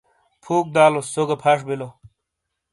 پھُوک 0.41 0.65
دالوس 0.75 1.07
سو 1.13 1.23
گہ 1.29 1.35
پھݜ 1.41 1.59
بلو۔ 1.67 1.89